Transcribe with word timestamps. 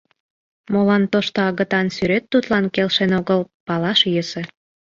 Молан 0.71 1.03
тошто 1.11 1.39
агытан 1.49 1.87
сӱрет 1.95 2.23
тудлан 2.31 2.65
келшен 2.75 3.11
огыл, 3.19 3.39
палаш 3.67 3.99
йӧсӧ. 4.13 4.41